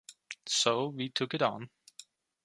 So 0.47 0.87
we 0.87 1.09
took 1.09 1.35
it 1.35 1.43
on. 1.43 1.69